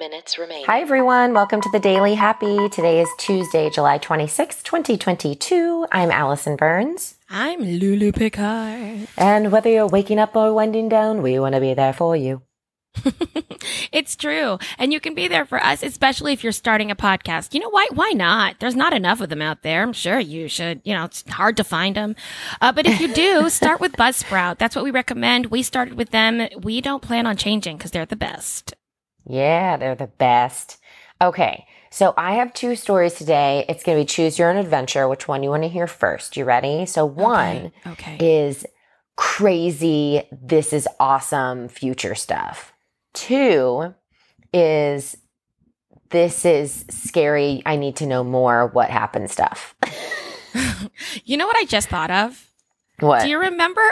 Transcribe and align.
minutes 0.00 0.38
remain. 0.38 0.64
Hi, 0.64 0.80
everyone. 0.80 1.34
Welcome 1.34 1.60
to 1.60 1.68
the 1.72 1.78
Daily 1.78 2.14
Happy. 2.14 2.70
Today 2.70 3.02
is 3.02 3.08
Tuesday, 3.18 3.68
July 3.68 3.98
26th, 3.98 4.62
2022. 4.62 5.86
I'm 5.92 6.10
Allison 6.10 6.56
Burns. 6.56 7.16
I'm 7.28 7.60
Lulu 7.60 8.10
Picard. 8.10 9.08
And 9.18 9.52
whether 9.52 9.68
you're 9.68 9.86
waking 9.86 10.18
up 10.18 10.34
or 10.34 10.54
winding 10.54 10.88
down, 10.88 11.20
we 11.20 11.38
want 11.38 11.54
to 11.54 11.60
be 11.60 11.74
there 11.74 11.92
for 11.92 12.16
you. 12.16 12.40
it's 13.92 14.16
true. 14.16 14.58
And 14.78 14.90
you 14.90 15.00
can 15.00 15.14
be 15.14 15.28
there 15.28 15.44
for 15.44 15.62
us, 15.62 15.82
especially 15.82 16.32
if 16.32 16.42
you're 16.42 16.52
starting 16.52 16.90
a 16.90 16.96
podcast. 16.96 17.52
You 17.52 17.60
know 17.60 17.68
why? 17.68 17.86
Why 17.92 18.12
not? 18.14 18.58
There's 18.58 18.74
not 18.74 18.94
enough 18.94 19.20
of 19.20 19.28
them 19.28 19.42
out 19.42 19.60
there. 19.60 19.82
I'm 19.82 19.92
sure 19.92 20.18
you 20.18 20.48
should, 20.48 20.80
you 20.82 20.94
know, 20.94 21.04
it's 21.04 21.28
hard 21.28 21.58
to 21.58 21.64
find 21.64 21.94
them. 21.94 22.16
Uh, 22.62 22.72
but 22.72 22.86
if 22.86 23.00
you 23.02 23.12
do, 23.12 23.50
start 23.50 23.82
with 23.82 23.92
Buzzsprout. 23.92 24.56
That's 24.56 24.74
what 24.74 24.84
we 24.84 24.92
recommend. 24.92 25.46
We 25.46 25.62
started 25.62 25.92
with 25.92 26.08
them. 26.08 26.48
We 26.62 26.80
don't 26.80 27.02
plan 27.02 27.26
on 27.26 27.36
changing 27.36 27.76
because 27.76 27.90
they're 27.90 28.06
the 28.06 28.16
best. 28.16 28.74
Yeah, 29.26 29.76
they're 29.76 29.94
the 29.94 30.06
best. 30.06 30.78
Okay. 31.20 31.66
So 31.90 32.14
I 32.16 32.34
have 32.34 32.52
two 32.54 32.76
stories 32.76 33.14
today. 33.14 33.64
It's 33.68 33.82
going 33.82 33.98
to 33.98 34.02
be 34.02 34.06
choose 34.06 34.38
your 34.38 34.50
own 34.50 34.56
adventure. 34.56 35.08
Which 35.08 35.26
one 35.28 35.42
you 35.42 35.50
want 35.50 35.64
to 35.64 35.68
hear 35.68 35.86
first? 35.86 36.36
You 36.36 36.44
ready? 36.44 36.86
So 36.86 37.04
one 37.04 37.72
Okay. 37.86 38.16
is 38.20 38.64
crazy. 39.16 40.22
This 40.30 40.72
is 40.72 40.88
awesome 40.98 41.68
future 41.68 42.14
stuff. 42.14 42.72
Two 43.12 43.94
is 44.52 45.16
this 46.10 46.44
is 46.44 46.84
scary. 46.90 47.62
I 47.66 47.76
need 47.76 47.96
to 47.96 48.06
know 48.06 48.24
more 48.24 48.68
what 48.68 48.90
happened 48.90 49.30
stuff. 49.30 49.74
you 51.24 51.36
know 51.36 51.46
what 51.46 51.56
I 51.56 51.64
just 51.64 51.88
thought 51.88 52.10
of? 52.10 52.49
What? 53.00 53.22
Do 53.22 53.28
you 53.28 53.38
remember? 53.38 53.82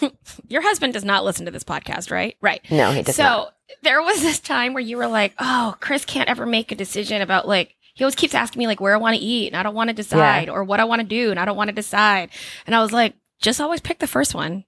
your 0.48 0.62
husband 0.62 0.92
does 0.92 1.04
not 1.04 1.24
listen 1.24 1.46
to 1.46 1.50
this 1.52 1.64
podcast, 1.64 2.10
right? 2.10 2.36
Right. 2.40 2.60
no, 2.70 2.92
he 2.92 3.02
does 3.02 3.16
so 3.16 3.22
not. 3.22 3.48
So 3.48 3.74
there 3.82 4.02
was 4.02 4.20
this 4.22 4.38
time 4.40 4.74
where 4.74 4.82
you 4.82 4.96
were 4.96 5.06
like, 5.06 5.34
"Oh, 5.38 5.74
Chris 5.80 6.04
can't 6.04 6.28
ever 6.28 6.46
make 6.46 6.72
a 6.72 6.74
decision 6.74 7.22
about 7.22 7.46
like." 7.48 7.74
He 7.94 8.04
always 8.04 8.14
keeps 8.14 8.34
asking 8.34 8.60
me 8.60 8.68
like 8.68 8.80
where 8.80 8.94
I 8.94 8.98
want 8.98 9.16
to 9.16 9.22
eat 9.22 9.48
and 9.48 9.56
I 9.56 9.64
don't 9.64 9.74
want 9.74 9.88
to 9.90 9.94
decide, 9.94 10.48
or 10.48 10.62
what 10.62 10.78
I 10.78 10.84
want 10.84 11.00
to 11.00 11.06
do 11.06 11.32
and 11.32 11.40
I 11.40 11.44
don't 11.44 11.56
want 11.56 11.66
to 11.68 11.74
decide. 11.74 12.30
And 12.64 12.72
I 12.76 12.80
was 12.80 12.92
like, 12.92 13.14
just 13.42 13.60
always 13.60 13.80
pick 13.80 13.98
the 13.98 14.06
first 14.06 14.36
one. 14.36 14.64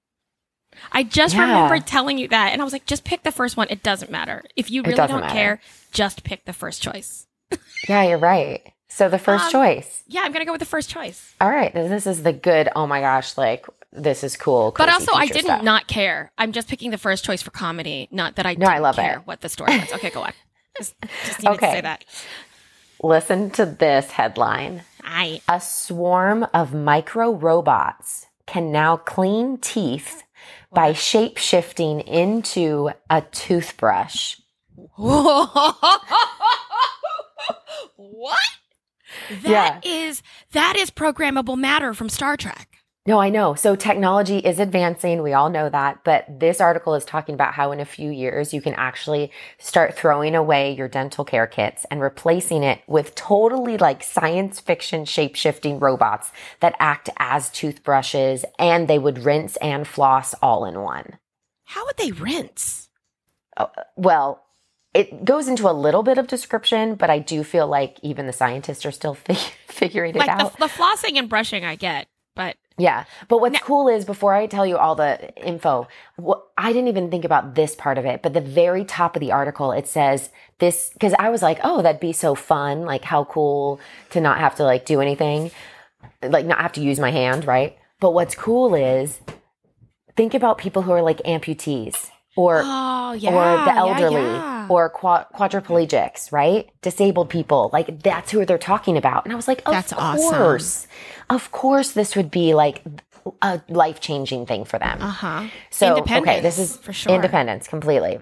I 0.91 1.03
just 1.03 1.33
Yeah. 1.35 1.41
remember 1.43 1.79
telling 1.79 2.17
you 2.17 2.27
that, 2.27 2.51
and 2.51 2.61
I 2.61 2.65
was 2.65 2.73
like, 2.73 2.85
just 2.85 3.05
pick 3.05 3.23
the 3.23 3.31
first 3.31 3.55
one. 3.55 3.67
It 3.69 3.83
doesn't 3.83 4.11
matter 4.11 4.43
if 4.57 4.69
you 4.69 4.81
really 4.83 4.95
don't 4.97 5.21
matter. 5.21 5.33
care. 5.33 5.61
Just 5.93 6.23
pick 6.25 6.43
the 6.43 6.51
first 6.53 6.81
choice. 6.81 7.25
Yeah, 7.87 8.03
you're 8.03 8.17
right. 8.17 8.61
So 8.89 9.07
the 9.09 9.17
first 9.17 9.45
Um, 9.45 9.51
choice. 9.51 10.03
Yeah, 10.07 10.21
I'm 10.23 10.33
gonna 10.33 10.43
go 10.45 10.51
with 10.51 10.59
the 10.59 10.65
first 10.65 10.89
choice. 10.89 11.33
All 11.39 11.49
right. 11.49 11.73
This 11.73 12.05
is 12.05 12.23
the 12.23 12.33
good. 12.33 12.67
Oh 12.75 12.85
my 12.85 12.99
gosh. 12.99 13.37
Like, 13.37 13.65
this 13.93 14.23
is 14.23 14.37
cool. 14.37 14.73
But 14.77 14.89
also, 14.89 15.13
I 15.13 15.27
didn't 15.27 15.43
stuff. 15.45 15.63
not 15.63 15.87
care. 15.87 16.31
I'm 16.37 16.51
just 16.51 16.67
picking 16.69 16.91
the 16.91 16.97
first 16.97 17.25
choice 17.25 17.41
for 17.41 17.51
comedy, 17.51 18.07
not 18.11 18.35
that 18.37 18.45
I 18.45 18.53
No, 18.55 18.67
I 18.67 18.79
love 18.79 18.95
care 18.95 19.17
it. 19.17 19.21
what 19.27 19.41
the 19.41 19.49
story 19.49 19.77
was. 19.77 19.91
Okay, 19.93 20.09
go 20.09 20.21
on. 20.23 20.33
Just, 20.77 20.95
just 21.25 21.43
needed 21.43 21.43
to 21.43 21.51
Okay. 21.65 21.71
say 21.73 21.81
that. 21.81 22.05
Listen 23.03 23.49
to 23.51 23.65
this 23.65 24.11
headline. 24.11 24.83
I 25.03 25.41
A 25.49 25.59
swarm 25.59 26.47
of 26.53 26.73
micro 26.73 27.33
robots 27.33 28.27
can 28.47 28.71
now 28.71 28.95
clean 28.95 29.57
teeth 29.57 30.23
by 30.73 30.93
shape 30.93 31.37
shifting 31.37 31.99
into 32.01 32.91
a 33.09 33.21
toothbrush. 33.21 34.37
what? 34.95 35.49
Yeah. 39.29 39.39
That 39.41 39.85
is 39.85 40.23
that 40.53 40.75
is 40.77 40.89
programmable 40.89 41.57
matter 41.57 41.93
from 41.93 42.07
Star 42.09 42.37
Trek. 42.37 42.70
No, 43.07 43.17
I 43.19 43.29
know. 43.29 43.55
So 43.55 43.75
technology 43.75 44.37
is 44.37 44.59
advancing. 44.59 45.23
We 45.23 45.33
all 45.33 45.49
know 45.49 45.69
that. 45.69 46.03
But 46.03 46.25
this 46.39 46.61
article 46.61 46.93
is 46.93 47.03
talking 47.03 47.33
about 47.33 47.55
how 47.55 47.71
in 47.71 47.79
a 47.79 47.85
few 47.85 48.11
years 48.11 48.53
you 48.53 48.61
can 48.61 48.75
actually 48.75 49.31
start 49.57 49.95
throwing 49.95 50.35
away 50.35 50.73
your 50.73 50.87
dental 50.87 51.25
care 51.25 51.47
kits 51.47 51.83
and 51.89 51.99
replacing 51.99 52.61
it 52.61 52.81
with 52.85 53.15
totally 53.15 53.79
like 53.79 54.03
science 54.03 54.59
fiction 54.59 55.05
shape 55.05 55.35
shifting 55.35 55.79
robots 55.79 56.31
that 56.59 56.75
act 56.79 57.09
as 57.17 57.49
toothbrushes 57.49 58.45
and 58.59 58.87
they 58.87 58.99
would 58.99 59.17
rinse 59.25 59.55
and 59.57 59.87
floss 59.87 60.35
all 60.35 60.63
in 60.65 60.79
one. 60.81 61.17
How 61.65 61.83
would 61.85 61.97
they 61.97 62.11
rinse? 62.11 62.89
Oh, 63.57 63.63
uh, 63.75 63.83
well, 63.95 64.43
it 64.93 65.25
goes 65.25 65.47
into 65.47 65.67
a 65.67 65.73
little 65.73 66.03
bit 66.03 66.19
of 66.19 66.27
description, 66.27 66.95
but 66.95 67.09
I 67.09 67.17
do 67.17 67.43
feel 67.43 67.65
like 67.65 67.97
even 68.03 68.27
the 68.27 68.33
scientists 68.33 68.85
are 68.85 68.91
still 68.91 69.13
fig- 69.25 69.37
figuring 69.67 70.13
it 70.15 70.19
Like 70.19 70.29
out. 70.29 70.51
the, 70.57 70.67
the 70.67 70.71
flossing 70.71 71.17
and 71.17 71.27
brushing, 71.27 71.65
I 71.65 71.75
get, 71.75 72.07
Yeah. 72.77 73.03
But 73.27 73.41
what's 73.41 73.53
Now- 73.53 73.59
cool 73.65 73.87
is 73.87 74.05
before 74.05 74.33
I 74.33 74.47
tell 74.47 74.65
you 74.65 74.77
all 74.77 74.95
the 74.95 75.33
info, 75.35 75.87
what, 76.15 76.43
I 76.57 76.73
didn't 76.73 76.87
even 76.87 77.11
think 77.11 77.25
about 77.25 77.55
this 77.55 77.75
part 77.75 77.97
of 77.97 78.05
it, 78.05 78.21
but 78.21 78.33
the 78.33 78.41
very 78.41 78.85
top 78.85 79.15
of 79.15 79.19
the 79.19 79.31
article, 79.31 79.71
it 79.71 79.87
says 79.87 80.29
this, 80.59 80.89
because 80.93 81.13
I 81.19 81.29
was 81.29 81.41
like, 81.41 81.59
oh, 81.63 81.81
that'd 81.81 82.01
be 82.01 82.13
so 82.13 82.33
fun. 82.33 82.83
Like, 82.85 83.03
how 83.03 83.25
cool 83.25 83.79
to 84.11 84.21
not 84.21 84.39
have 84.39 84.55
to 84.55 84.63
like 84.63 84.85
do 84.85 85.01
anything, 85.01 85.51
like, 86.23 86.45
not 86.45 86.61
have 86.61 86.73
to 86.73 86.81
use 86.81 86.99
my 86.99 87.11
hand, 87.11 87.45
right? 87.45 87.77
But 87.99 88.13
what's 88.13 88.35
cool 88.35 88.73
is 88.73 89.19
think 90.15 90.33
about 90.33 90.57
people 90.57 90.81
who 90.81 90.91
are 90.91 91.01
like 91.01 91.17
amputees 91.19 92.09
or 92.35 92.61
oh 92.63 93.13
yeah, 93.13 93.29
or 93.29 93.65
the 93.65 93.71
yeah, 93.71 93.77
elderly 93.77 94.21
yeah. 94.21 94.60
Or 94.71 94.89
qua- 94.89 95.25
quadriplegics, 95.37 96.31
right? 96.31 96.69
Disabled 96.81 97.29
people. 97.29 97.69
Like 97.73 98.01
that's 98.03 98.31
who 98.31 98.45
they're 98.45 98.57
talking 98.73 98.95
about. 98.97 99.25
And 99.25 99.33
I 99.33 99.35
was 99.35 99.47
like, 99.47 99.61
of 99.67 99.73
That's 99.73 99.93
awesome. 99.93 100.37
course. 100.37 100.87
Of 101.29 101.51
course 101.51 101.91
this 101.91 102.15
would 102.15 102.31
be 102.31 102.53
like 102.63 102.83
a 103.41 103.61
life-changing 103.69 104.45
thing 104.47 104.63
for 104.65 104.79
them. 104.79 104.97
uh 105.01 105.07
huh. 105.23 105.47
So, 105.69 105.85
okay, 106.01 106.39
this 106.41 106.57
is 106.57 106.77
for 106.77 106.93
sure. 106.93 107.13
independence 107.13 107.67
completely. 107.67 108.19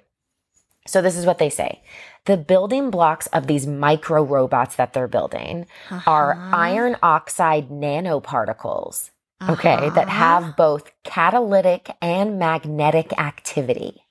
So 0.87 1.01
this 1.01 1.15
is 1.15 1.25
what 1.25 1.37
they 1.37 1.49
say. 1.49 1.81
The 2.25 2.35
building 2.35 2.89
blocks 2.89 3.27
of 3.27 3.47
these 3.47 3.65
micro 3.67 4.23
robots 4.23 4.75
that 4.75 4.91
they're 4.93 5.07
building 5.07 5.67
are 6.07 6.33
Uh-huh. 6.33 6.55
iron 6.57 6.97
oxide 7.03 7.69
nanoparticles 7.69 9.11
okay, 9.47 9.89
that 9.91 10.07
Uh-huh. 10.07 10.23
have 10.25 10.55
both 10.57 10.91
catalytic 11.03 11.91
and 12.01 12.37
magnetic 12.39 13.17
activity. 13.19 14.01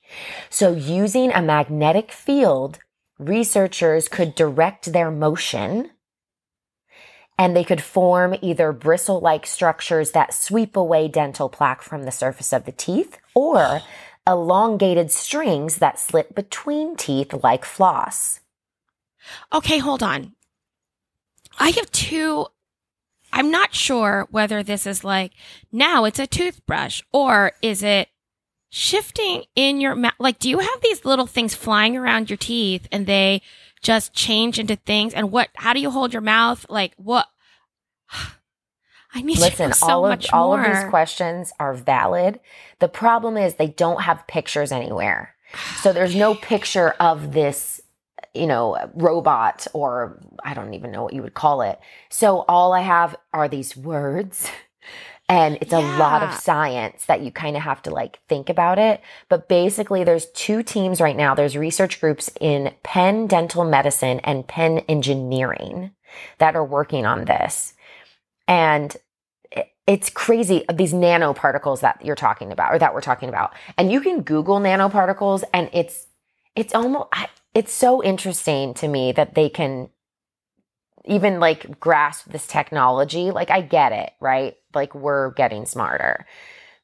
So 0.49 0.73
using 0.73 1.31
a 1.31 1.41
magnetic 1.41 2.11
field, 2.11 2.79
researchers 3.17 4.07
could 4.07 4.35
direct 4.35 4.91
their 4.91 5.11
motion 5.11 5.91
and 7.37 7.55
they 7.55 7.63
could 7.63 7.81
form 7.81 8.35
either 8.41 8.73
bristle 8.73 9.21
like 9.21 9.45
structures 9.45 10.11
that 10.11 10.33
sweep 10.33 10.75
away 10.75 11.07
dental 11.07 11.47
plaque 11.47 11.81
from 11.81 12.03
the 12.03 12.11
surface 12.11 12.51
of 12.51 12.65
the 12.65 12.71
teeth 12.71 13.17
or 13.33 13.81
elongated 14.27 15.09
strings 15.09 15.77
that 15.77 15.97
slit 15.97 16.35
between 16.35 16.97
teeth 16.97 17.33
like 17.41 17.63
floss. 17.63 18.41
Okay, 19.53 19.77
hold 19.77 20.03
on. 20.03 20.33
I 21.57 21.69
have 21.69 21.91
two. 21.91 22.47
I'm 23.31 23.51
not 23.51 23.73
sure 23.73 24.27
whether 24.31 24.61
this 24.61 24.85
is 24.85 25.03
like 25.03 25.31
now 25.71 26.03
it's 26.03 26.19
a 26.19 26.27
toothbrush 26.27 27.01
or 27.13 27.53
is 27.61 27.83
it 27.83 28.09
shifting 28.69 29.43
in 29.55 29.81
your 29.81 29.95
mouth? 29.95 30.13
Like, 30.19 30.39
do 30.39 30.49
you 30.49 30.59
have 30.59 30.81
these 30.81 31.05
little 31.05 31.27
things 31.27 31.55
flying 31.55 31.97
around 31.97 32.29
your 32.29 32.37
teeth 32.37 32.87
and 32.91 33.05
they 33.05 33.41
just 33.81 34.13
change 34.13 34.59
into 34.59 34.75
things? 34.75 35.13
And 35.13 35.31
what, 35.31 35.49
how 35.55 35.73
do 35.73 35.79
you 35.79 35.89
hold 35.89 36.13
your 36.13 36.21
mouth? 36.21 36.65
Like, 36.69 36.93
what? 36.97 37.27
I 39.13 39.21
need 39.21 39.39
Listen, 39.39 39.73
so 39.73 39.87
all 39.87 40.05
of 40.05 40.25
all 40.31 40.55
more. 40.55 40.63
of 40.63 40.75
these 40.75 40.89
questions 40.89 41.51
are 41.59 41.73
valid. 41.73 42.39
The 42.77 42.87
problem 42.89 43.37
is 43.37 43.55
they 43.55 43.67
don't 43.67 44.03
have 44.03 44.27
pictures 44.27 44.71
anywhere. 44.71 45.35
So 45.81 45.93
there's 45.93 46.15
no 46.15 46.35
picture 46.35 46.91
of 46.99 47.33
this, 47.33 47.81
you 48.35 48.45
know, 48.45 48.77
robot 48.93 49.65
or 49.73 50.21
I 50.43 50.53
don't 50.53 50.75
even 50.75 50.91
know 50.91 51.03
what 51.03 51.13
you 51.13 51.23
would 51.23 51.33
call 51.33 51.61
it. 51.61 51.79
So 52.09 52.45
all 52.47 52.73
I 52.73 52.81
have 52.81 53.15
are 53.33 53.47
these 53.47 53.75
words. 53.75 54.49
And 55.29 55.59
it's 55.61 55.73
a 55.73 55.79
lot 55.79 56.23
of 56.23 56.33
science 56.33 57.05
that 57.05 57.21
you 57.21 57.31
kind 57.31 57.55
of 57.55 57.61
have 57.61 57.83
to 57.83 57.91
like 57.91 58.19
think 58.27 58.49
about 58.49 58.79
it. 58.79 58.99
But 59.29 59.47
basically, 59.47 60.03
there's 60.03 60.25
two 60.31 60.63
teams 60.63 60.99
right 60.99 61.15
now. 61.15 61.35
There's 61.35 61.55
research 61.55 62.01
groups 62.01 62.31
in 62.41 62.73
Penn 62.81 63.27
Dental 63.27 63.63
Medicine 63.63 64.19
and 64.23 64.47
Penn 64.47 64.79
Engineering 64.89 65.91
that 66.39 66.55
are 66.55 66.65
working 66.65 67.05
on 67.05 67.25
this. 67.25 67.75
And 68.47 68.97
it's 69.89 70.11
crazy 70.11 70.67
uh, 70.69 70.73
these 70.73 70.93
nanoparticles 70.93 71.81
that 71.81 72.03
you're 72.05 72.15
talking 72.15 72.51
about 72.51 72.73
or 72.73 72.79
that 72.79 72.93
we're 72.93 73.01
talking 73.01 73.27
about. 73.27 73.53
And 73.77 73.91
you 73.91 74.01
can 74.01 74.21
Google 74.21 74.59
nanoparticles 74.59 75.43
and 75.53 75.69
it's 75.73 76.07
it's 76.55 76.75
almost 76.75 77.07
it's 77.55 77.73
so 77.73 78.03
interesting 78.03 78.75
to 78.75 78.87
me 78.87 79.11
that 79.11 79.33
they 79.33 79.49
can 79.49 79.89
even 81.05 81.39
like 81.39 81.79
grasp 81.79 82.31
this 82.31 82.45
technology. 82.45 83.31
Like 83.31 83.49
I 83.49 83.61
get 83.61 83.91
it, 83.91 84.11
right? 84.19 84.55
Like 84.73 84.93
we're 84.95 85.31
getting 85.31 85.65
smarter. 85.65 86.25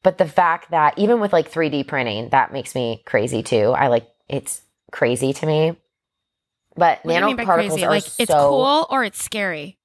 But 0.04 0.18
the 0.18 0.28
fact 0.28 0.72
that 0.72 0.98
even 0.98 1.20
with 1.20 1.34
like 1.34 1.52
3D 1.52 1.88
printing, 1.88 2.30
that 2.30 2.54
makes 2.54 2.76
me 2.76 3.02
crazy 3.06 3.42
too. 3.42 3.72
I 3.72 3.88
like 3.88 4.08
it's 4.30 4.62
crazy 4.92 5.34
to 5.34 5.46
me. 5.46 5.76
But 6.76 7.00
What 7.04 7.14
do 7.14 7.20
you 7.20 7.26
mean 7.26 7.36
by 7.38 7.46
nanoparticles 7.46 7.70
crazy? 7.70 7.86
are 7.86 7.90
Like, 7.90 8.04
so 8.04 8.16
it's 8.24 8.32
cool 8.34 8.88
or 8.90 9.04
it's 9.04 9.24
scary? 9.24 9.78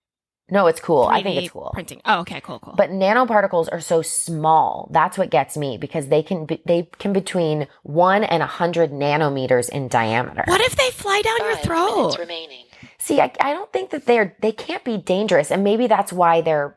No, 0.50 0.66
it's 0.66 0.80
cool. 0.80 1.04
I 1.04 1.22
think 1.22 1.36
it's 1.40 1.52
cool. 1.52 1.70
Printing. 1.72 2.00
Oh, 2.04 2.20
okay, 2.20 2.40
cool, 2.40 2.58
cool. 2.58 2.74
But 2.76 2.90
nanoparticles 2.90 3.68
are 3.70 3.80
so 3.80 4.02
small. 4.02 4.88
That's 4.90 5.16
what 5.16 5.30
gets 5.30 5.56
me 5.56 5.78
because 5.78 6.08
they 6.08 6.24
can 6.24 6.44
be, 6.44 6.60
they 6.66 6.88
can 6.98 7.12
between 7.12 7.68
one 7.84 8.24
and 8.24 8.42
a 8.42 8.46
hundred 8.46 8.90
nanometers 8.90 9.68
in 9.68 9.86
diameter. 9.88 10.42
what 10.48 10.60
if 10.60 10.74
they 10.74 10.90
fly 10.90 11.22
down 11.22 11.38
your 11.48 11.56
throat? 11.58 12.18
remaining. 12.18 12.64
See, 12.98 13.20
I, 13.20 13.32
I 13.40 13.52
don't 13.52 13.72
think 13.72 13.90
that 13.90 14.06
they're 14.06 14.36
they 14.40 14.52
can't 14.52 14.82
be 14.84 14.98
dangerous, 14.98 15.50
and 15.52 15.62
maybe 15.62 15.86
that's 15.86 16.12
why 16.12 16.40
they're 16.40 16.76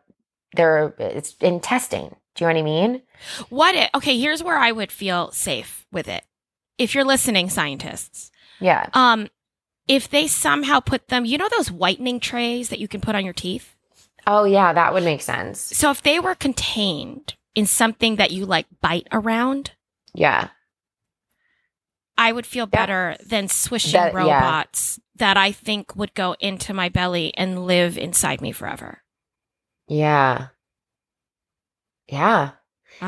they're 0.55 0.94
it's 1.00 1.35
in 1.41 1.59
testing. 1.59 2.15
Do 2.35 2.45
you 2.45 2.47
know 2.50 2.53
what 2.55 2.59
I 2.59 2.63
mean? 2.63 3.01
What 3.50 3.75
if, 3.75 3.89
okay, 3.95 4.19
here's 4.19 4.41
where 4.44 4.57
I 4.57 4.71
would 4.71 4.91
feel 4.91 5.31
safe 5.31 5.85
with 5.91 6.07
it. 6.07 6.23
If 6.79 6.95
you're 6.95 7.03
listening, 7.05 7.50
scientists, 7.50 8.31
Yeah. 8.59 8.89
um, 8.94 9.29
if 9.88 10.09
they 10.09 10.27
somehow 10.27 10.79
put 10.79 11.09
them, 11.09 11.25
you 11.25 11.38
know, 11.38 11.47
those 11.50 11.69
whitening 11.69 12.19
trays 12.19 12.69
that 12.69 12.79
you 12.79 12.88
can 12.88 13.01
put 13.01 13.13
on 13.15 13.23
your 13.23 13.33
teeth? 13.35 13.75
Oh 14.25 14.45
yeah, 14.45 14.73
that 14.73 14.94
would 14.94 15.03
make 15.03 15.21
sense. 15.21 15.59
So 15.59 15.91
if 15.91 16.01
they 16.01 16.19
were 16.19 16.33
contained 16.33 17.35
in 17.53 17.67
something 17.67 18.15
that 18.15 18.31
you 18.31 18.45
like 18.47 18.65
bite 18.81 19.07
around, 19.11 19.71
Yeah. 20.15 20.47
I 22.17 22.31
would 22.31 22.45
feel 22.45 22.67
Yeah. 22.71 22.79
better 22.79 23.17
than 23.25 23.47
swishing 23.47 23.91
That- 23.94 24.13
yeah. 24.13 24.19
robots 24.19 25.00
that 25.15 25.38
I 25.38 25.51
think 25.51 25.95
would 25.95 26.13
go 26.15 26.35
into 26.39 26.73
my 26.73 26.89
belly 26.89 27.31
and 27.38 27.65
live 27.67 27.97
inside 27.97 28.41
me 28.41 28.51
forever. 28.51 29.02
Yeah. 29.88 30.47
Yeah. 32.07 32.51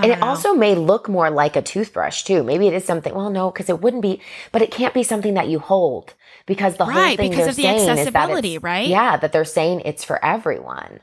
And 0.02 0.12
it 0.12 0.20
know. 0.20 0.28
also 0.28 0.54
may 0.54 0.76
look 0.76 1.08
more 1.10 1.30
like 1.30 1.56
a 1.56 1.62
toothbrush 1.62 2.24
too. 2.24 2.44
Maybe 2.44 2.68
it 2.68 2.74
is 2.74 2.86
something. 2.86 3.14
Well, 3.14 3.30
no, 3.30 3.52
because 3.52 3.70
it 3.70 3.82
wouldn't 3.82 4.02
be. 4.02 4.22
But 4.52 4.62
it 4.62 4.72
can't 4.72 4.94
be 4.94 5.04
something 5.04 5.36
that 5.36 5.48
you 5.48 5.60
hold 5.60 6.14
because 6.46 6.78
the 6.78 6.86
whole 6.86 6.94
Right, 6.94 7.18
thing 7.18 7.30
because 7.32 7.48
of 7.48 7.56
the 7.56 7.64
saying 7.64 7.78
is 7.80 7.86
that 7.88 7.98
accessibility, 8.00 8.58
right? 8.58 8.88
Yeah, 8.88 9.18
that 9.18 9.32
they're 9.32 9.46
saying 9.46 9.82
it's 9.86 10.04
for 10.04 10.24
everyone. 10.24 11.02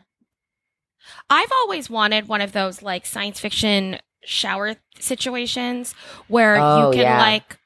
I've 1.30 1.52
always 1.52 1.90
wanted 1.90 2.28
one 2.28 2.40
of 2.40 2.52
those 2.52 2.82
like 2.82 3.06
science 3.06 3.40
fiction 3.40 3.98
shower 4.24 4.76
situations 4.98 5.94
where 6.28 6.56
Oh, 6.56 6.90
you 6.90 6.96
can 6.96 7.02
yeah. 7.02 7.18
like, 7.18 7.58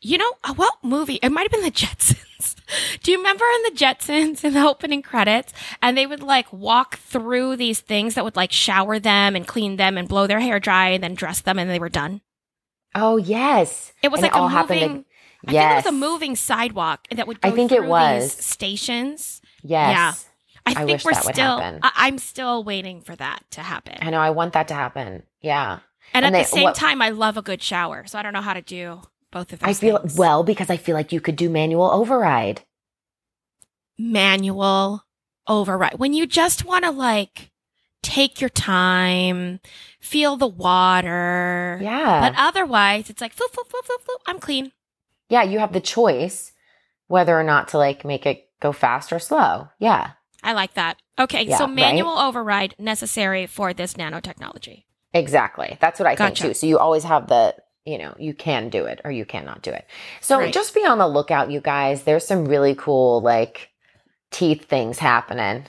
you 0.00 0.18
know, 0.18 0.32
uh, 0.44 0.54
what 0.54 0.74
movie? 0.82 1.18
It 1.22 1.30
might 1.30 1.42
have 1.44 1.52
been 1.52 1.62
the 1.62 1.70
Jetsons. 1.70 2.25
Do 3.02 3.10
you 3.12 3.18
remember 3.18 3.44
in 3.56 3.62
the 3.64 3.78
Jetsons 3.78 4.44
in 4.44 4.54
the 4.54 4.66
opening 4.66 5.02
credits? 5.02 5.52
And 5.82 5.96
they 5.96 6.06
would 6.06 6.22
like 6.22 6.52
walk 6.52 6.98
through 6.98 7.56
these 7.56 7.80
things 7.80 8.14
that 8.14 8.24
would 8.24 8.36
like 8.36 8.52
shower 8.52 8.98
them 8.98 9.36
and 9.36 9.46
clean 9.46 9.76
them 9.76 9.96
and 9.96 10.08
blow 10.08 10.26
their 10.26 10.40
hair 10.40 10.58
dry 10.60 10.88
and 10.88 11.02
then 11.02 11.14
dress 11.14 11.40
them 11.40 11.58
and 11.58 11.70
they 11.70 11.78
were 11.78 11.88
done. 11.88 12.20
Oh 12.94 13.16
yes, 13.18 13.92
It 14.02 14.08
was 14.10 14.18
And 14.22 14.32
like 14.32 14.36
all 14.36 14.46
a 14.46 14.50
happened 14.50 14.80
moving. 14.80 15.02
to- 15.02 15.06
I 15.48 15.52
yes. 15.52 15.62
think 15.84 15.86
it 15.86 15.88
was 15.90 15.94
a 15.94 16.10
moving 16.10 16.36
sidewalk 16.36 17.06
that 17.10 17.26
would 17.28 17.40
go 17.40 17.48
I 17.48 17.52
think 17.52 17.70
it 17.70 17.84
was. 17.84 18.34
these 18.34 18.44
stations. 18.44 19.42
Yes. 19.62 20.26
I 20.64 20.70
I 20.70 20.74
think 20.74 20.88
wish 20.90 21.04
we're 21.04 21.12
that 21.12 21.24
would 21.26 21.34
still. 21.34 21.58
happen. 21.60 21.80
I- 21.82 21.92
I'm 21.94 22.18
still 22.18 22.64
waiting 22.64 23.00
for 23.02 23.14
that 23.14 23.44
to 23.52 23.60
happen. 23.60 23.98
I 24.00 24.10
know. 24.10 24.18
I 24.18 24.30
want 24.30 24.54
that 24.54 24.66
to 24.68 24.74
happen. 24.74 25.22
Yeah. 25.40 25.80
And, 26.14 26.24
And 26.24 26.34
at 26.34 26.38
they- 26.38 26.42
the 26.44 26.48
same 26.48 26.62
what- 26.64 26.74
time, 26.74 27.00
I 27.02 27.10
love 27.10 27.36
a 27.36 27.42
good 27.42 27.62
shower. 27.62 28.06
So 28.06 28.18
I 28.18 28.22
don't 28.22 28.32
know 28.32 28.40
how 28.40 28.54
to 28.54 28.62
do 28.62 29.02
both 29.32 29.52
of 29.52 29.60
those 29.60 29.68
I 29.68 29.72
feel 29.74 29.98
things. 29.98 30.16
well 30.16 30.42
because 30.44 30.70
I 30.70 30.76
feel 30.76 30.94
like 30.94 31.12
you 31.12 31.20
could 31.20 31.36
do 31.36 31.48
manual 31.50 31.90
override. 31.90 32.62
manual 33.98 35.04
override. 35.46 35.98
When 35.98 36.12
you 36.12 36.26
just 36.26 36.64
want 36.64 36.84
to 36.84 36.90
like 36.90 37.50
take 38.02 38.40
your 38.40 38.50
time, 38.50 39.60
feel 40.00 40.36
the 40.36 40.46
water. 40.46 41.78
Yeah. 41.82 42.20
But 42.20 42.34
otherwise, 42.38 43.10
it's 43.10 43.20
like, 43.20 43.34
floop, 43.34 43.50
floop, 43.52 43.68
floop, 43.68 43.86
floop, 43.86 44.04
floop, 44.04 44.20
I'm 44.26 44.38
clean. 44.38 44.72
yeah, 45.28 45.42
you 45.42 45.58
have 45.58 45.72
the 45.72 45.80
choice 45.80 46.52
whether 47.08 47.38
or 47.38 47.42
not 47.44 47.68
to 47.68 47.78
like 47.78 48.04
make 48.04 48.26
it 48.26 48.48
go 48.60 48.72
fast 48.72 49.12
or 49.12 49.18
slow. 49.18 49.68
Yeah. 49.78 50.12
I 50.42 50.52
like 50.52 50.74
that. 50.74 50.98
Okay. 51.18 51.44
Yeah, 51.46 51.58
so 51.58 51.64
right? 51.64 51.74
manual 51.74 52.18
override 52.18 52.74
necessary 52.78 53.46
for 53.46 53.72
this 53.74 53.94
nanotechnology. 53.94 54.84
Exactly. 55.12 55.76
That's 55.80 55.98
what 55.98 56.06
I 56.06 56.14
Gotcha. 56.14 56.42
think 56.42 56.54
too. 56.54 56.58
So 56.58 56.66
you 56.66 56.78
always 56.78 57.04
have 57.04 57.26
the, 57.28 57.54
you 57.86 57.98
know, 57.98 58.14
you 58.18 58.34
can 58.34 58.68
do 58.68 58.84
it 58.86 59.00
or 59.04 59.10
you 59.10 59.24
cannot 59.24 59.62
do 59.62 59.70
it. 59.70 59.86
So 60.20 60.38
Right. 60.38 60.52
just 60.52 60.74
be 60.74 60.84
on 60.84 60.98
the 60.98 61.08
lookout, 61.08 61.50
you 61.50 61.60
guys. 61.60 62.02
There's 62.02 62.26
some 62.26 62.44
really 62.46 62.74
cool 62.74 63.20
like 63.20 63.70
teeth 64.30 64.64
things 64.66 64.98
happening. 64.98 65.64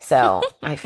So 0.00 0.42
I, 0.62 0.78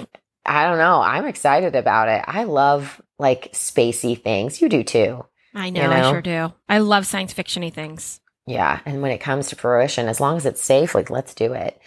I 0.47 0.65
don't 0.67 0.79
know. 0.79 1.01
I'm 1.01 1.27
excited 1.27 1.77
about 1.77 2.09
it. 2.09 2.25
I 2.27 2.45
love 2.45 3.01
like 3.19 3.53
spacey 3.53 4.21
things. 4.21 4.61
You 4.61 4.69
do 4.69 4.83
too. 4.83 5.25
I 5.55 5.69
know, 5.71 5.83
You 5.83 5.91
I 5.91 6.11
sure 6.11 6.23
do. 6.23 6.53
I 6.69 6.79
love 6.79 7.07
science 7.07 7.33
fiction-y 7.35 7.69
things. 7.71 8.21
Yeah. 8.47 8.81
And 8.87 9.03
when 9.03 9.13
it 9.13 9.19
comes 9.19 9.49
to 9.49 9.57
fruition, 9.57 10.09
as 10.09 10.19
long 10.19 10.37
as 10.39 10.47
it's 10.47 10.63
safe, 10.63 10.95
like 10.95 11.11
let's 11.11 11.35
do 11.35 11.53
it. 11.53 11.79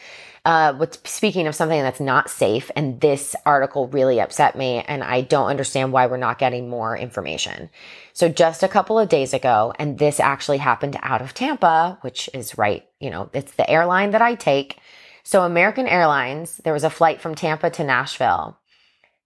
Uh, 0.45 0.71
but 0.73 1.05
speaking 1.07 1.47
of 1.47 1.55
something 1.55 1.81
that's 1.81 1.99
not 1.99 2.29
safe, 2.29 2.69
and 2.75 3.01
this 3.01 3.35
article 3.47 3.87
really 3.87 4.19
upset 4.19 4.55
me, 4.55 4.83
and 4.87 5.03
I 5.03 5.21
don't 5.21 5.49
understand 5.49 5.91
why 5.91 6.05
we're 6.05 6.17
not 6.17 6.37
getting 6.37 6.69
more 6.69 6.95
information. 6.95 7.71
So 8.13 8.29
just 8.29 8.61
a 8.61 8.67
couple 8.67 8.99
of 8.99 9.09
days 9.09 9.33
ago, 9.33 9.73
and 9.79 9.97
this 9.97 10.19
actually 10.19 10.59
happened 10.59 10.97
out 11.01 11.23
of 11.23 11.33
Tampa, 11.33 11.97
which 12.01 12.29
is 12.31 12.59
right, 12.59 12.85
you 12.99 13.09
know, 13.09 13.31
it's 13.33 13.53
the 13.53 13.67
airline 13.67 14.11
that 14.11 14.21
I 14.21 14.35
take. 14.35 14.77
So 15.23 15.41
American 15.41 15.87
Airlines, 15.87 16.57
there 16.57 16.73
was 16.73 16.83
a 16.83 16.91
flight 16.91 17.19
from 17.19 17.33
Tampa 17.33 17.71
to 17.71 17.83
Nashville. 17.83 18.59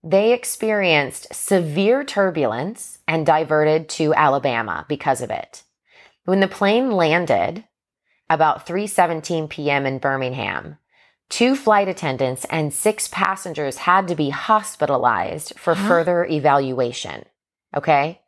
They 0.01 0.31
experienced 0.31 1.35
severe 1.35 2.05
turbulence 2.05 2.99
and 3.05 3.25
diverted 3.25 3.89
to 3.89 4.13
Alabama 4.13 4.85
because 4.87 5.21
of 5.21 5.29
it. 5.29 5.63
When 6.23 6.39
the 6.39 6.47
plane 6.47 6.91
landed 6.91 7.65
about 8.29 8.65
3:17 8.65 9.49
p.m. 9.49 9.85
in 9.85 9.97
Birmingham, 9.97 10.77
two 11.29 11.55
flight 11.55 11.87
attendants 11.87 12.45
and 12.45 12.73
six 12.73 13.07
passengers 13.07 13.77
had 13.77 14.07
to 14.07 14.15
be 14.15 14.29
hospitalized 14.29 15.53
for 15.57 15.75
Huh? 15.75 15.87
further 15.87 16.25
evaluation. 16.25 17.25
Okay? 17.75 18.21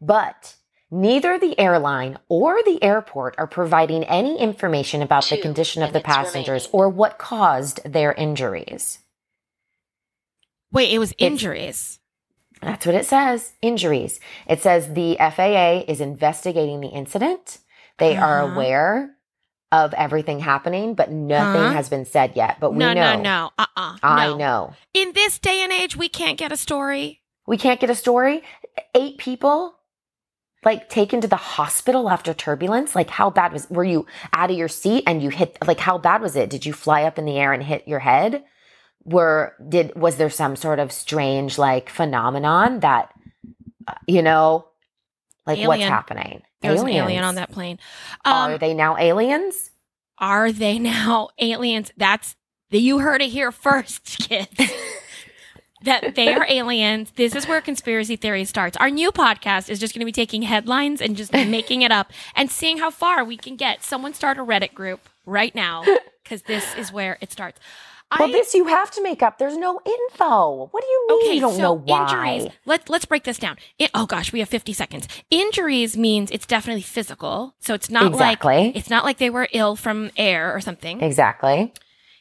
But 0.00 0.54
neither 0.90 1.38
the 1.38 1.58
airline 1.58 2.18
or 2.28 2.62
the 2.62 2.82
airport 2.82 3.34
are 3.38 3.46
providing 3.46 4.04
any 4.04 4.38
information 4.38 5.00
about 5.02 5.24
the 5.28 5.38
condition 5.38 5.82
of 5.82 5.92
the 5.92 6.00
passengers 6.00 6.66
remaining. 6.66 6.70
or 6.72 6.88
what 6.90 7.18
caused 7.18 7.80
their 7.90 8.12
injuries. 8.12 8.98
Wait, 10.70 10.90
it 10.92 10.98
was 10.98 11.14
injuries. 11.18 11.98
That's 12.60 12.86
what 12.86 12.94
it 12.94 13.06
says. 13.06 13.52
Injuries. 13.60 14.20
It 14.46 14.60
says 14.62 14.92
the 14.94 15.16
FAA 15.18 15.84
is 15.90 16.00
investigating 16.00 16.80
the 16.80 16.88
incident. 16.88 17.58
They 17.98 18.16
are 18.16 18.42
Uh-huh. 18.42 18.52
aware 18.54 19.16
of 19.72 19.94
everything 19.94 20.38
happening, 20.38 20.94
but 20.94 21.10
nothing 21.10 21.62
Huh? 21.62 21.72
has 21.72 21.88
been 21.88 22.04
said 22.04 22.36
yet. 22.36 22.58
But 22.60 22.72
we 22.72 22.78
no, 22.78 22.92
know. 22.92 23.16
no, 23.16 23.22
no. 23.22 23.50
Uh-uh. 23.58 23.96
I 24.02 24.26
no. 24.28 24.36
know. 24.36 24.74
In 24.94 25.12
this 25.14 25.38
day 25.38 25.62
and 25.62 25.72
age, 25.72 25.96
we 25.96 26.08
can't 26.08 26.38
get 26.38 26.52
a 26.52 26.56
story. 26.56 27.22
We 27.46 27.56
can't 27.56 27.80
get 27.80 27.90
a 27.90 27.94
story. 27.94 28.42
Eight 28.94 29.18
people 29.18 29.74
like 30.64 30.88
taken 30.88 31.20
to 31.22 31.26
the 31.28 31.36
hospital 31.36 32.08
after 32.08 32.32
turbulence. 32.34 32.94
Like 32.94 33.10
how 33.10 33.30
bad 33.30 33.52
was 33.52 33.68
were 33.68 33.82
you 33.84 34.06
out 34.32 34.50
of 34.50 34.56
your 34.56 34.68
seat 34.68 35.04
and 35.06 35.22
you 35.22 35.30
hit 35.30 35.56
like 35.66 35.80
how 35.80 35.98
bad 35.98 36.22
was 36.22 36.36
it? 36.36 36.50
Did 36.50 36.64
you 36.66 36.72
fly 36.72 37.02
up 37.04 37.18
in 37.18 37.24
the 37.24 37.38
air 37.38 37.52
and 37.52 37.62
hit 37.62 37.88
your 37.88 37.98
head? 37.98 38.44
Were 39.04 39.54
did 39.68 39.96
was 39.96 40.16
there 40.16 40.30
some 40.30 40.54
sort 40.54 40.78
of 40.78 40.92
strange 40.92 41.58
like 41.58 41.88
phenomenon 41.90 42.80
that 42.80 43.10
uh, 43.88 43.94
you 44.06 44.22
know 44.22 44.66
like 45.46 45.66
what's 45.66 45.82
happening? 45.82 46.42
There 46.60 46.72
was 46.72 46.82
an 46.82 46.88
alien 46.88 47.24
on 47.24 47.34
that 47.36 47.50
plane. 47.50 47.78
Um, 48.24 48.52
Are 48.52 48.58
they 48.58 48.74
now 48.74 48.96
aliens? 48.96 49.70
are 50.18 50.52
they 50.52 50.78
now 50.78 51.30
aliens? 51.38 51.90
That's 51.96 52.36
you 52.70 53.00
heard 53.00 53.20
it 53.20 53.30
here 53.30 53.52
first, 53.52 54.04
kids. 54.28 54.72
that 55.82 56.14
they 56.14 56.32
are 56.32 56.46
aliens. 56.48 57.10
This 57.16 57.34
is 57.34 57.46
where 57.48 57.60
conspiracy 57.60 58.16
theory 58.16 58.44
starts. 58.44 58.76
Our 58.76 58.88
new 58.88 59.10
podcast 59.10 59.68
is 59.68 59.78
just 59.78 59.94
going 59.94 60.00
to 60.00 60.06
be 60.06 60.12
taking 60.12 60.42
headlines 60.42 61.00
and 61.02 61.16
just 61.16 61.32
making 61.32 61.82
it 61.82 61.90
up 61.90 62.12
and 62.36 62.50
seeing 62.50 62.78
how 62.78 62.90
far 62.90 63.24
we 63.24 63.36
can 63.36 63.56
get. 63.56 63.82
Someone 63.82 64.14
start 64.14 64.38
a 64.38 64.44
Reddit 64.44 64.74
group 64.74 65.08
right 65.26 65.54
now 65.54 65.84
because 66.22 66.42
this 66.42 66.74
is 66.76 66.92
where 66.92 67.18
it 67.20 67.32
starts. 67.32 67.58
Well, 68.18 68.28
I- 68.28 68.32
this 68.32 68.54
you 68.54 68.66
have 68.66 68.90
to 68.92 69.02
make 69.02 69.22
up. 69.22 69.38
There's 69.38 69.56
no 69.56 69.80
info. 69.84 70.68
What 70.70 70.82
do 70.82 70.86
you 70.88 71.06
mean 71.08 71.18
Okay, 71.26 71.34
you 71.34 71.40
don't 71.40 71.54
so 71.54 71.60
know 71.62 71.72
why? 71.74 72.32
injuries. 72.34 72.52
Let 72.66 72.88
Let's 72.88 73.04
break 73.04 73.24
this 73.24 73.38
down. 73.38 73.56
It, 73.78 73.90
oh 73.94 74.06
gosh, 74.06 74.32
we 74.32 74.40
have 74.40 74.48
fifty 74.48 74.72
seconds. 74.72 75.08
Injuries 75.30 75.96
means 75.96 76.30
it's 76.30 76.46
definitely 76.46 76.82
physical. 76.82 77.54
So 77.60 77.74
it's 77.74 77.90
not 77.90 78.06
Exactly. 78.12 78.66
like 78.68 78.76
it's 78.76 78.90
not 78.90 79.04
like 79.04 79.18
they 79.18 79.30
were 79.30 79.48
ill 79.52 79.76
from 79.76 80.10
air 80.16 80.54
or 80.54 80.60
something. 80.60 81.00
Exactly. 81.00 81.72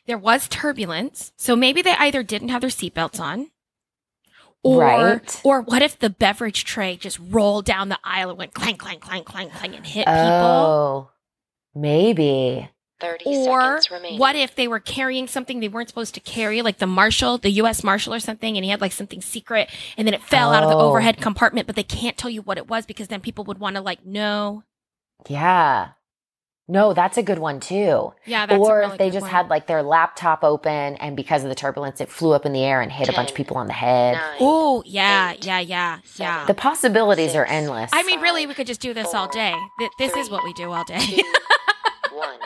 There 0.07 0.17
was 0.17 0.47
turbulence, 0.47 1.31
so 1.37 1.55
maybe 1.55 1.81
they 1.81 1.93
either 1.93 2.23
didn't 2.23 2.49
have 2.49 2.61
their 2.61 2.69
seatbelts 2.71 3.19
on, 3.19 3.51
or 4.63 4.79
Right. 4.81 5.41
or 5.43 5.61
what 5.61 5.81
if 5.83 5.99
the 5.99 6.09
beverage 6.09 6.65
tray 6.65 6.97
just 6.97 7.19
rolled 7.19 7.65
down 7.65 7.89
the 7.89 7.99
aisle 8.03 8.29
and 8.29 8.37
went 8.39 8.53
clang, 8.53 8.77
clang, 8.77 8.99
clang, 8.99 9.23
clang, 9.23 9.49
clang 9.51 9.75
and 9.75 9.85
hit 9.85 10.05
people. 10.07 10.15
Oh, 10.15 11.09
maybe. 11.75 12.67
30 13.01 13.23
Or 13.25 13.61
seconds 13.61 13.91
remaining. 13.91 14.19
what 14.19 14.35
if 14.35 14.55
they 14.55 14.67
were 14.67 14.79
carrying 14.79 15.27
something 15.27 15.59
they 15.59 15.67
weren't 15.67 15.89
supposed 15.89 16.13
to 16.13 16.19
carry, 16.21 16.61
like 16.61 16.77
the 16.77 16.87
marshal, 16.87 17.37
the 17.37 17.49
U.S. 17.51 17.83
marshal 17.83 18.13
or 18.13 18.19
something, 18.19 18.55
and 18.55 18.63
he 18.63 18.69
had 18.71 18.79
like 18.81 18.91
something 18.93 19.21
secret, 19.21 19.69
and 19.97 20.07
then 20.07 20.13
it 20.13 20.21
fell 20.21 20.53
out 20.53 20.63
of 20.63 20.69
the 20.69 20.75
Oh. 20.77 20.89
overhead 20.89 21.17
compartment, 21.19 21.67
but 21.67 21.75
they 21.75 21.83
can't 21.83 22.17
tell 22.17 22.29
you 22.29 22.41
what 22.41 22.57
it 22.57 22.69
was 22.69 22.85
because 22.85 23.07
then 23.09 23.19
people 23.19 23.43
would 23.45 23.57
want 23.59 23.75
to 23.75 23.81
like 23.81 24.05
know. 24.05 24.63
Yeah. 25.27 25.89
No, 26.67 26.93
that's 26.93 27.17
a 27.17 27.23
good 27.23 27.39
one 27.39 27.59
too. 27.59 28.13
Yeah, 28.25 28.45
that's 28.45 28.57
a 28.57 28.61
or 28.61 28.77
really 28.79 28.91
if 28.93 28.97
they 28.97 29.07
good 29.07 29.13
just 29.13 29.21
one. 29.23 29.31
had 29.31 29.49
like 29.49 29.67
their 29.67 29.83
laptop 29.83 30.41
open 30.43 30.95
and 30.97 31.17
because 31.17 31.43
of 31.43 31.49
the 31.49 31.55
turbulence, 31.55 31.99
it 31.99 32.07
flew 32.09 32.31
up 32.31 32.45
in 32.45 32.53
the 32.53 32.63
air 32.63 32.79
and 32.79 32.89
hit 32.89 33.09
a 33.09 33.11
bunch 33.11 33.29
of 33.31 33.35
people 33.35 33.57
on 33.57 33.67
the 33.67 33.73
head. 33.73 34.17
Oh, 34.39 34.81
yeah, 34.85 35.31
eight, 35.33 35.45
yeah, 35.45 35.59
yeah, 35.59 35.99
yeah. 36.15 36.35
seven, 36.37 36.47
The 36.47 36.53
possibilities 36.53 37.35
are 37.35 37.43
endless. 37.45 37.89
I 37.93 38.03
mean, 38.03 38.21
really, 38.21 38.47
we 38.47 38.53
could 38.53 38.67
just 38.67 38.79
do 38.79 38.93
this 38.93 39.13
all 39.13 39.27
day. 39.27 39.53
Th- 39.79 39.91
This 39.99 40.15
is 40.15 40.29
what 40.29 40.45
we 40.45 40.53
do 40.53 40.71
all 40.71 40.85
day. 40.85 40.99
two, 40.99 41.21
one. 42.13 42.39